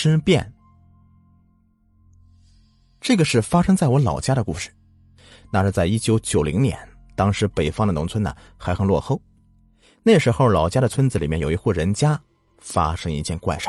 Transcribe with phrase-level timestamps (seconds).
[0.00, 0.54] 尸变。
[3.00, 4.70] 这个是发生在我老家的故事，
[5.52, 6.78] 那是在一九九零年，
[7.16, 9.20] 当时北方的农村呢还很落后，
[10.04, 12.16] 那时候老家的村子里面有一户人家
[12.58, 13.68] 发生一件怪事。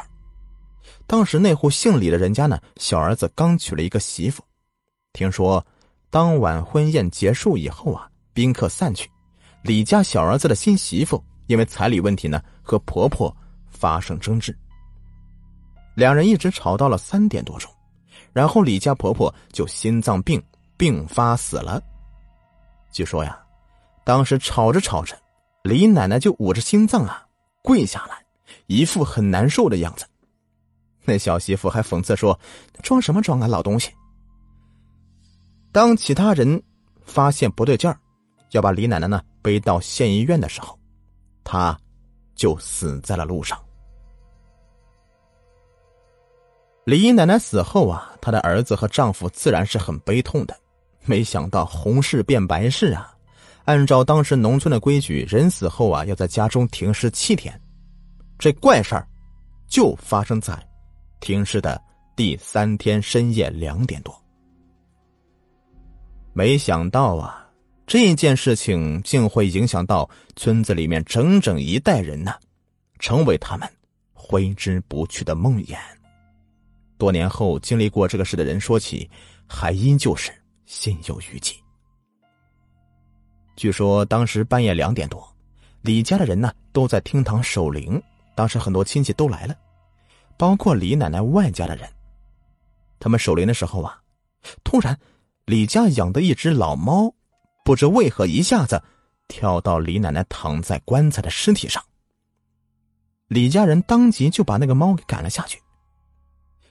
[1.07, 4.43] 当时那户姓李的人家呢，小儿子刚娶了一个媳妇，
[5.13, 5.65] 听说
[6.11, 9.09] 当晚婚宴结束以后啊，宾客散去，
[9.63, 13.35] 李家小儿子的新媳妇因为彩礼问题呢和婆婆
[13.71, 14.55] 发生争执，
[15.99, 17.69] 两人一直吵到了三点多钟。
[18.31, 20.41] 然后李家婆婆就心脏病
[20.77, 21.81] 病发死了。
[22.91, 23.37] 据说呀，
[24.05, 25.17] 当时吵着吵着，
[25.63, 27.25] 李奶奶就捂着心脏啊
[27.61, 28.23] 跪下来，
[28.67, 30.05] 一副很难受的样子。
[31.03, 32.39] 那小媳妇还讽刺说
[32.81, 33.91] ：“装什么装啊，老东西！”
[35.73, 36.61] 当其他人
[37.03, 37.99] 发现不对劲儿，
[38.51, 40.79] 要把李奶奶呢背到县医院的时候，
[41.43, 41.77] 她
[42.35, 43.59] 就死在了路上。
[46.89, 50.59] 李奶奶死后啊，她的儿子和丈夫自然是很悲痛的。
[51.05, 53.13] 没想到红事变白事啊！
[53.65, 57.53] 按照当时农村的规矩，人死后啊要在家中停尸七天。
[58.39, 59.07] 这怪事儿
[59.67, 60.57] 就发生在
[61.19, 61.79] 停尸的
[62.15, 64.11] 第三天深夜两点多。
[66.33, 67.47] 没想到啊，
[67.85, 72.33] 这件事情竟会影响到村子里面整整一代人呢，
[72.97, 73.69] 成为他们
[74.11, 75.77] 挥之不去的梦魇。
[76.99, 79.09] 多年后，经历过这个事的人说起，
[79.47, 80.31] 还依旧是
[80.65, 81.55] 心有余悸。
[83.55, 85.25] 据说当时半夜两点多，
[85.81, 87.99] 李家的人呢都在厅堂守灵，
[88.35, 89.55] 当时很多亲戚都来了，
[90.37, 91.89] 包括李奶奶外家的人。
[92.99, 93.97] 他们守灵的时候啊，
[94.65, 94.99] 突然，
[95.45, 97.13] 李家养的一只老猫，
[97.63, 98.83] 不知为何一下子
[99.29, 101.81] 跳到李奶奶躺在棺材的尸体上。
[103.27, 105.61] 李家人当即就把那个猫给赶了下去。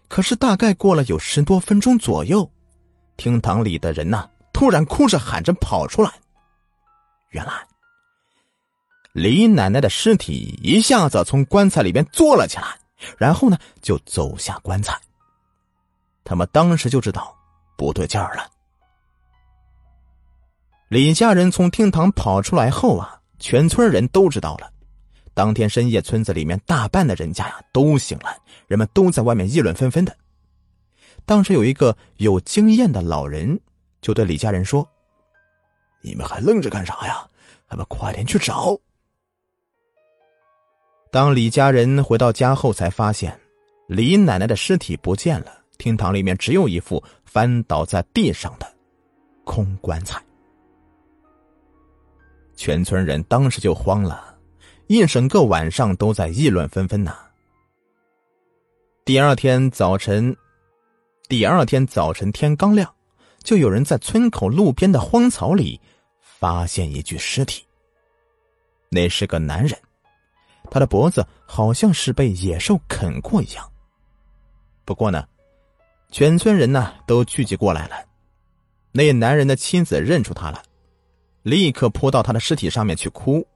[0.08, 2.50] 可是，大概过了有十多分钟左右，
[3.16, 6.10] 厅堂里的人呐，突然哭着喊着跑出来。
[7.30, 7.52] 原来，
[9.12, 12.78] 李奶奶的尸体一下子从棺材里边坐了起来，
[13.18, 14.98] 然后呢，就走下棺材。
[16.24, 17.36] 他们当时就知道
[17.76, 18.50] 不对劲儿了。
[20.88, 24.72] 李家人从厅堂跑出来后啊，全村人都知道了。
[25.38, 30.12] 当天深夜，村子里面大半的人家呀都醒了，人们都在外面议论纷纷的。
[31.24, 33.60] 当时有一个有经验的老人
[34.00, 34.84] 就对李家人说
[36.02, 37.24] ：“你们还愣着干啥呀？
[37.70, 38.76] 咱们快点去找。”
[41.12, 43.38] 当李家人回到家后，才发现
[43.86, 48.66] 李奶奶的尸体不见了，厅堂里面只有一副翻倒在地上的
[49.44, 50.20] 空棺材。
[52.56, 54.34] 全村人当时就慌了。
[54.88, 57.14] 一整个晚上都在议论纷纷呐。
[59.04, 60.34] 第二天早晨，
[61.28, 62.90] 第二天早晨天刚亮，
[63.42, 65.78] 就有人在村口路边的荒草里
[66.22, 67.62] 发现一具尸体。
[68.88, 69.78] 那是个男人，
[70.70, 73.70] 他的脖子好像是被野兽啃过一样。
[74.86, 75.28] 不过呢，
[76.10, 77.96] 全村人呢都聚集过来了。
[78.92, 80.62] 那男人的妻子认出他了，
[81.42, 83.46] 立刻扑到他的尸体上面去哭。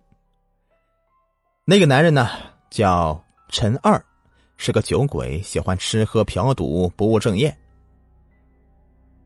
[1.64, 2.28] 那个男人呢，
[2.70, 4.04] 叫陈二，
[4.56, 7.56] 是个酒鬼，喜欢吃喝嫖赌，不务正业。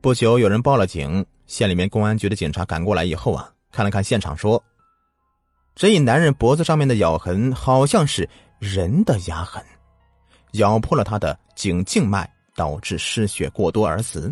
[0.02, 4.62] 不久，有人报了警，县里面公安局的警察赶过来以后啊，看了看现场，说
[5.74, 9.64] ：“这一男人脖子上面的咬痕好像是人的牙痕，
[10.52, 14.30] 咬破了他的颈静脉，导致失血过多而死。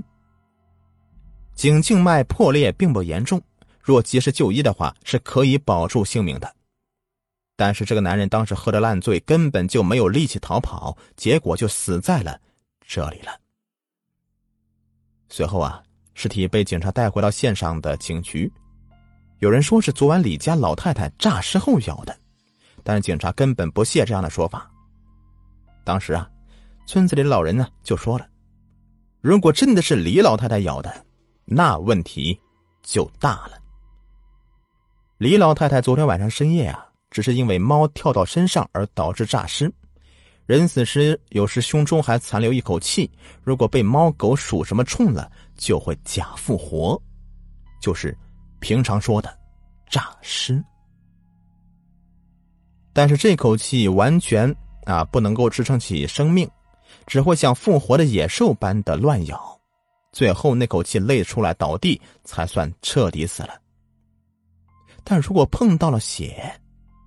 [1.55, 3.41] 颈静脉破裂并不严重，
[3.81, 6.55] 若及时就医的话，是可以保住性命的。”
[7.57, 12.41] 但是这个男人当时喝的烂醉，根本就没有力气逃跑，结果就死在了
[12.85, 13.33] 这里了。
[15.29, 15.83] 随后啊，
[16.15, 18.53] 尸体被警察带回到县上的警局，
[19.39, 22.17] 有人说是昨晚李家老太太诈尸后咬的，
[22.83, 24.71] 但是警察根本不屑这样的说法。
[25.85, 26.29] 当时啊，
[26.87, 28.29] 村子里的老人呢就说了，
[29.21, 31.07] 如果真的是李老太太咬的，
[31.45, 32.41] 那问题
[32.83, 33.59] 就大了。
[35.19, 36.91] 李老太太昨天晚上深夜啊。
[37.15, 39.73] 只是因为猫跳到身上而导致诈尸。
[40.47, 43.09] 人死时有时胸中还残留一口气，
[43.45, 47.01] 如果被猫狗鼠什么冲了，就会假复活，
[47.81, 48.19] 就是
[48.59, 49.39] 平常说的
[49.89, 50.61] 诈尸。
[52.93, 54.53] 但是这口气完全
[54.85, 56.51] 啊不能够支撑起生命，
[57.07, 59.61] 只会像复活的野兽般的乱咬，
[60.11, 63.55] 最后那口气累出来倒地，才算彻底死了。
[65.05, 66.53] 但如果碰到了血，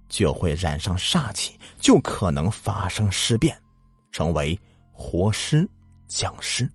[0.09, 3.57] 就会染上煞气，就可能发生尸变，
[4.12, 4.59] 成为
[4.92, 5.68] 活尸、
[6.07, 6.69] 僵尸。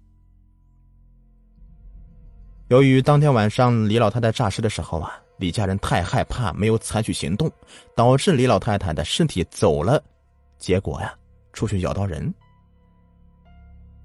[2.68, 7.50] 由于当天晚上李老太太诈尸的时候啊，李家人太害怕，没有采取行动，
[7.94, 10.02] 导致李老太太的尸体走了，
[10.58, 11.14] 结果呀，
[11.52, 12.32] 出去咬到人。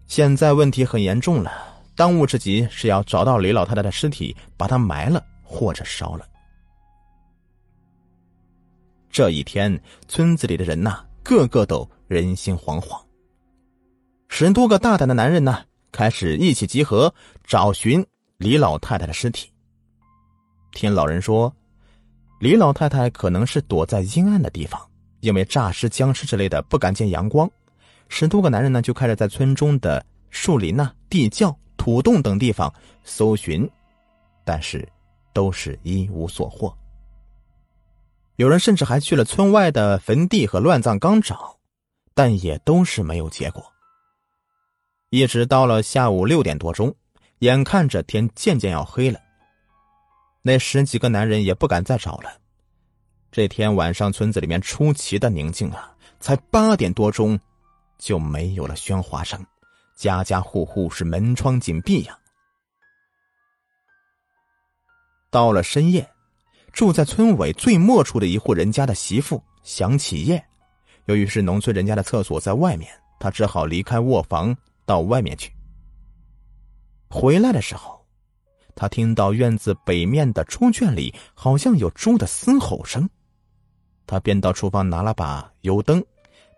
[0.06, 1.52] 现在问题很严重了，
[1.96, 6.26] 当务之急是要找到李老太太的尸体，把她埋了或者烧了。
[9.18, 13.02] 这一天，村子里的人呐，个个都人心惶惶。
[14.30, 17.12] 十多个大胆的男人呢，开始一起集合
[17.44, 18.06] 找寻。
[18.38, 19.52] 李老太太的尸体。
[20.72, 21.52] 听老人说，
[22.40, 24.80] 李老太太可能是躲在阴暗的地方，
[25.22, 27.50] 因为诈尸、僵尸之类的不敢见阳光。
[28.10, 32.72] 十多个男人呢，就开始在村中的树林呐、地窖、土洞等地方
[33.04, 33.68] 搜寻，
[34.46, 34.88] 但是
[35.34, 36.72] 都是一无所获。
[38.38, 41.60] 有人甚至还去了村外的坟地和乱葬岗找，
[42.14, 43.72] 但也都是没有结果。
[45.10, 46.96] 一直到了下午六点多钟。
[47.40, 49.20] 眼看着天渐渐要黑了，
[50.42, 52.32] 那十几个男人也不敢再找了。
[53.32, 55.96] 这天晚上，村子里面出奇的宁静啊！
[56.20, 57.40] 才八点多钟，
[58.00, 59.46] 就没有了喧哗声，
[59.96, 62.18] 家家户户是门窗紧闭呀。
[65.30, 66.10] 到了深夜，
[66.78, 70.46] 住在村尾最末处的一户人家的媳妇想起夜，
[71.06, 72.88] 由于是农村人家的厕所在外面，
[73.18, 75.52] 她只好离开卧房到外面去。
[77.10, 78.06] 回来的时候，
[78.76, 83.10] 他听到院子北面的猪圈里好像有猪的嘶吼声，
[84.06, 86.06] 他便到厨房拿了把油灯，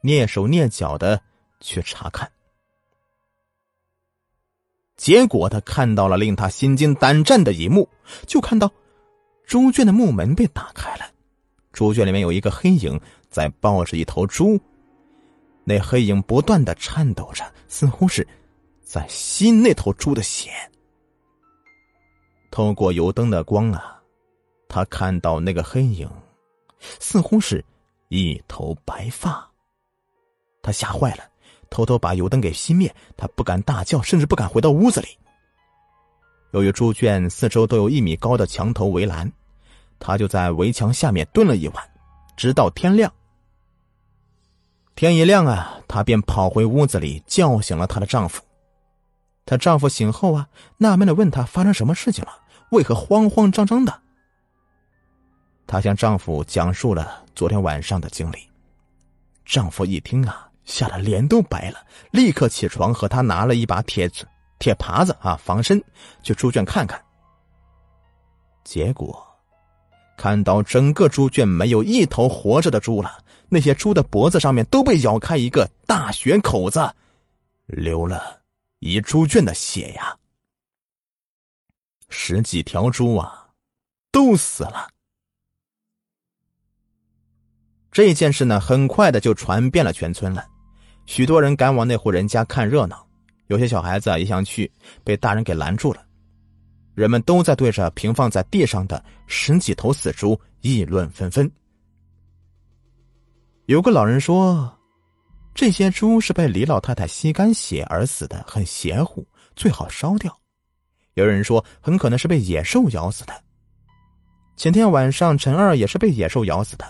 [0.03, 1.21] 蹑手蹑脚的
[1.61, 2.29] 去查看。
[4.97, 7.87] 结果他看到了令他心惊胆战的一幕，
[8.27, 8.69] 就看到
[9.49, 11.05] 猪圈的木门被打开了，
[11.73, 13.01] 猪圈里面有一个黑影
[13.31, 14.61] 在抱着一头猪，
[15.63, 18.25] 那黑影不断的颤抖着，似乎是。
[18.83, 20.51] 在吸那头猪的血，
[22.51, 23.99] 透过油灯的光啊，
[24.67, 26.07] 他看到那个黑影，
[26.99, 27.65] 似乎是
[28.09, 29.49] 一头白发。
[30.61, 31.23] 他吓坏了，
[31.71, 32.95] 偷偷把油灯给熄灭。
[33.17, 35.07] 他不敢大叫，甚至不敢回到屋子里。
[36.51, 39.31] 由于猪圈四周都有一米高的墙头围栏，
[39.99, 41.89] 他就在围墙下面蹲了一晚，
[42.35, 43.11] 直到天亮。
[44.95, 48.43] 天一亮啊，她便跑回屋子里，叫醒了她的丈夫。
[49.45, 52.31] 她丈夫醒后啊，纳闷的问她发生什么事情了，
[52.71, 54.01] 为何慌慌张张的？
[55.67, 58.37] 她向丈夫讲述了昨天晚上的经历。
[59.45, 61.79] 丈夫一听啊，吓得脸都白了，
[62.11, 64.09] 立刻起床和她拿了一把铁
[64.59, 65.81] 铁耙子啊，防身，
[66.21, 67.03] 去猪圈看看。
[68.63, 69.25] 结果，
[70.17, 76.93] 看到整个猪圈没有一头活着的猪了，那些猪的脖子上面都被咬开一个大血口子，
[77.65, 78.41] 流了。
[78.79, 80.17] 一猪圈的血呀，
[82.07, 83.49] 十几条猪啊，
[84.09, 84.89] 都死了。
[87.91, 90.47] 这件事呢，很快的就传遍了全村了，
[91.05, 93.05] 许多人赶往那户人家看热闹，
[93.49, 94.71] 有些小孩子也想去，
[95.03, 96.03] 被大人给拦住了。
[96.95, 101.51] 人们都在对着平放在地上的十几头死猪议论纷纷。
[103.65, 104.73] 有个老人说。
[105.55, 110.33] 这些猪是被李老太太吸干血而死的，很邪乎，最好烧掉。
[111.15, 113.33] 有人说，很可能是被野兽咬死的。
[114.55, 116.85] 前天晚上，陈二也是被野兽咬死的。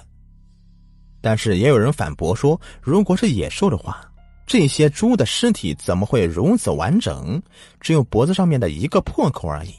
[1.20, 4.09] 但是也有人反驳说，如果是野兽的话，
[4.50, 7.40] 这些猪的尸体怎么会如此完整？
[7.80, 9.76] 只有脖子上面的一个破口而已。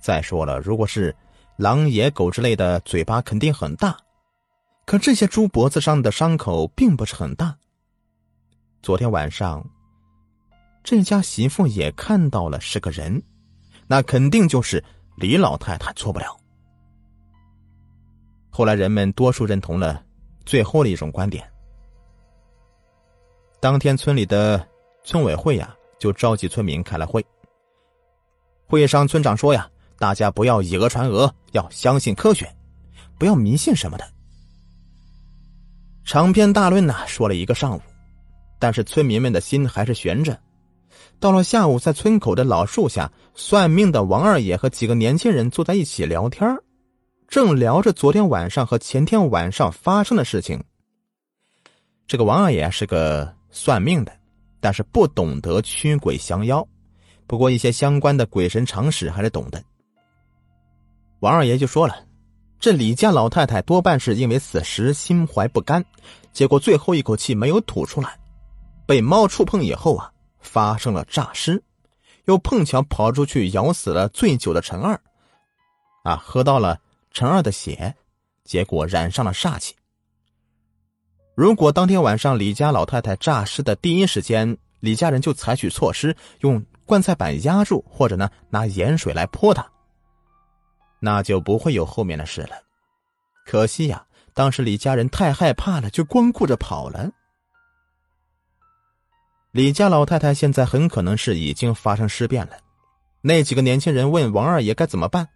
[0.00, 1.12] 再说了，如果是
[1.56, 3.96] 狼、野狗之类的，嘴巴肯定很大。
[4.86, 7.56] 可这些猪脖子上的伤口并不是很大。
[8.82, 9.68] 昨天晚上，
[10.84, 13.20] 这家媳妇也看到了是个人，
[13.88, 14.82] 那肯定就是
[15.16, 16.36] 李老太太，错不了。
[18.48, 20.04] 后来人们多数认同了
[20.46, 21.51] 最后的一种观点。
[23.62, 24.66] 当天村里的
[25.04, 27.24] 村委会呀，就召集村民开了会。
[28.66, 32.52] 会上村长说呀：“大家不要以讹传讹，要相信科学，
[33.16, 34.04] 不要迷信什么的。”
[36.04, 37.80] 长篇大论呢，说了一个上午。
[38.58, 40.36] 但是村民们的心还是悬着。
[41.20, 46.58] 到了下午，在村口的老树下，算命的王二爷和几个年轻人坐在一起聊天
[47.28, 50.60] 正聊着昨天晚上和前天晚上发生的事情。
[52.08, 54.12] 这个王二爷是个算命的，
[54.58, 56.66] 但是不懂得驱鬼降妖，
[57.28, 59.62] 不过一些相关的鬼神常识还是懂的。
[61.20, 62.04] 王二爷就说了
[62.58, 65.84] ：“这李家老太太多半是因为死时心怀不甘，
[66.32, 68.18] 结果最后一口气没有吐出来。”
[68.84, 71.62] 被猫触碰以后啊，发生了诈尸，
[72.24, 75.00] 又碰巧跑出去咬死了醉酒的陈二，
[76.02, 76.80] 啊，喝到了
[77.12, 77.94] 陈二的血，
[78.42, 79.74] 结果染上了煞气。
[81.34, 89.66] 如果当天晚上李家老太太诈尸的第一时间，李家人就采取措施，用棺材板压住，或者呢拿盐水来泼她，
[91.00, 92.50] 那就不会有后面的事了。
[93.46, 97.10] 可惜呀，当时李家人太害怕了，就光顾着跑了。
[99.52, 102.52] 李家老太太现在很可能是已经发生尸变了。
[103.22, 105.26] 那几个年轻人问王二爷该怎么办，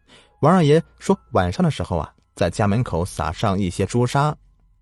[0.41, 4.37] 王二爷说晚上的时候啊，在家门口撒上一些朱砂。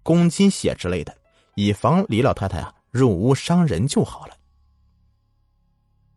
[0.04, 1.16] 公鸡血之类的，
[1.56, 4.36] 以防李老太太啊入屋伤人就好了。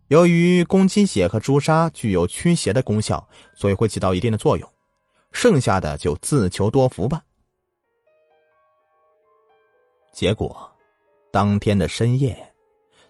[0.09, 4.69] 由于公鸡血和朱砂具有驱邪的功效，所以会起到一定的作用。
[5.31, 7.23] 剩下的就自求多福吧。
[10.13, 10.69] 结果，
[11.31, 12.53] 当天的深夜，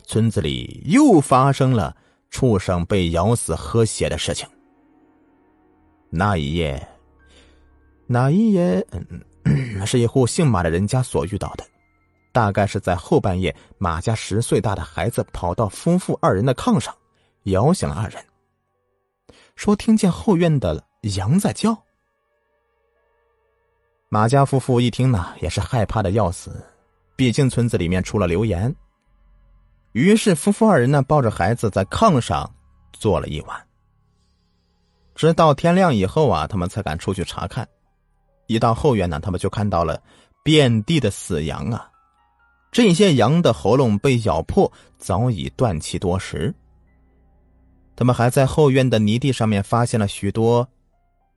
[0.03, 1.95] 村子里又发生了
[2.29, 4.47] 畜生被咬死喝血的事情。
[6.09, 6.87] 那一夜，
[8.05, 9.25] 那一夜，嗯。
[9.85, 11.65] 是一户姓马的人家所遇到的，
[12.31, 16.95] 大概是在后半夜，马家十岁大的孩子跑到夫妇二人的炕上，
[17.43, 18.23] 摇醒了二人，
[19.55, 20.83] 说听见后院的
[21.15, 21.77] 羊在叫。
[24.09, 26.63] 马家夫妇一听呢，也是害怕的要死，
[27.15, 28.73] 毕竟村子里面出了流言。
[29.91, 32.49] 于是夫妇二人呢，抱着孩子在炕上
[32.93, 33.67] 坐了一晚，
[35.15, 37.67] 直到天亮以后啊，他们才敢出去查看。
[38.47, 40.01] 一到后院呢，他们就看到了
[40.43, 41.89] 遍地的死羊啊！
[42.71, 46.53] 这些羊的喉咙被咬破，早已断气多时。
[47.95, 50.67] 他们还在后院的泥地上面发现了许多，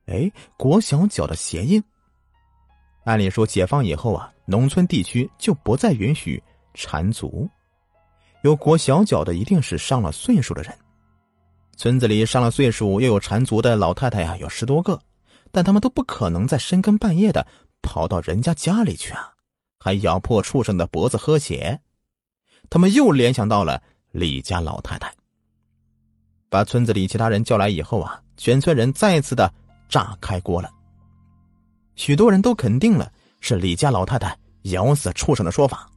[0.05, 1.83] 哎，裹小脚的鞋印。
[3.03, 6.41] 按理说，解放以后啊，农村地区就不再允许
[6.73, 7.49] 缠足，
[8.43, 10.77] 有裹小脚的一定是上了岁数的人。
[11.75, 15.01] 村子里上了岁数又有缠足的老太太呀，有十多个。
[15.51, 17.45] 但他们都不可能在深更半夜的
[17.81, 19.33] 跑到人家家里去啊，
[19.79, 21.81] 还咬破畜生的脖子喝血。
[22.69, 25.13] 他们又联想到了李家老太太，
[26.49, 29.53] 把村子里其他人叫来以后啊，全村人再次的
[29.89, 30.71] 炸开锅了。
[31.95, 35.90] 许多人都肯定了是李家老太太咬死畜生的说法。